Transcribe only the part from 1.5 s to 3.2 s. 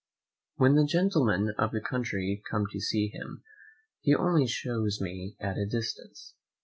of the country come to see